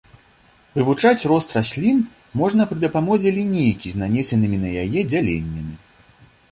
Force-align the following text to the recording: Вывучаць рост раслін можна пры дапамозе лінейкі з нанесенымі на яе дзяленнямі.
Вывучаць 0.77 1.27
рост 1.31 1.53
раслін 1.57 1.99
можна 2.41 2.61
пры 2.73 2.77
дапамозе 2.85 3.35
лінейкі 3.37 3.87
з 3.93 4.05
нанесенымі 4.05 4.57
на 4.67 4.75
яе 4.87 5.01
дзяленнямі. 5.13 5.73